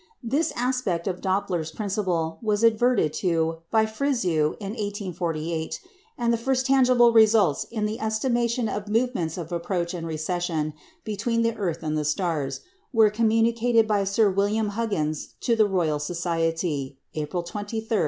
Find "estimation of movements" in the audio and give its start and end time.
7.99-9.37